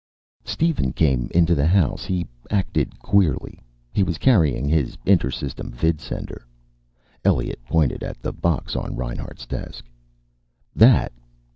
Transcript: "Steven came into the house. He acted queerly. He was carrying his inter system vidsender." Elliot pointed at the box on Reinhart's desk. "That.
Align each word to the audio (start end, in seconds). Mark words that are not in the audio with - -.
"Steven 0.43 0.91
came 0.93 1.27
into 1.29 1.53
the 1.53 1.67
house. 1.67 2.05
He 2.05 2.25
acted 2.49 2.97
queerly. 2.97 3.59
He 3.93 4.01
was 4.01 4.17
carrying 4.17 4.67
his 4.67 4.97
inter 5.05 5.29
system 5.29 5.71
vidsender." 5.71 6.41
Elliot 7.23 7.59
pointed 7.65 8.01
at 8.01 8.19
the 8.19 8.33
box 8.33 8.75
on 8.75 8.95
Reinhart's 8.95 9.45
desk. 9.45 9.85
"That. 10.75 11.11